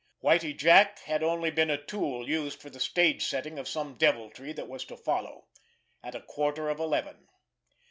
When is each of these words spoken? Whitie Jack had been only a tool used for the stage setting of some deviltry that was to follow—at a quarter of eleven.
Whitie 0.19 0.55
Jack 0.57 0.97
had 1.01 1.21
been 1.21 1.29
only 1.29 1.49
a 1.49 1.77
tool 1.77 2.27
used 2.27 2.59
for 2.59 2.71
the 2.71 2.79
stage 2.79 3.23
setting 3.23 3.59
of 3.59 3.67
some 3.67 3.99
deviltry 3.99 4.51
that 4.51 4.67
was 4.67 4.83
to 4.85 4.97
follow—at 4.97 6.15
a 6.15 6.21
quarter 6.21 6.69
of 6.69 6.79
eleven. 6.79 7.27